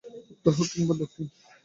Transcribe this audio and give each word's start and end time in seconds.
উত্তর 0.33 0.51
হোক 0.57 0.67
কিংবা 0.71 0.95
দক্ষিণ। 1.01 1.25